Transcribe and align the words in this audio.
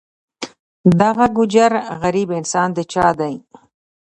دغه 1.01 1.25
ګوجر 1.37 1.71
غریب 2.01 2.29
انسان 2.39 2.69
د 2.75 2.77
چا 2.91 3.07
دی. 3.19 3.35